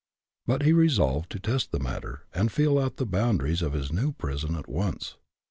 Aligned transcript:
But 0.47 0.63
he 0.63 0.73
resolved 0.73 1.29
to 1.29 1.39
test 1.39 1.71
the 1.71 1.77
matter, 1.79 2.25
and 2.33 2.51
feel 2.51 2.79
out 2.79 2.97
the 2.97 3.05
boundaries 3.05 3.61
of 3.61 3.73
his 3.73 3.93
new 3.93 4.13
prison 4.13 4.55
at 4.55 4.67
once. 4.67 5.15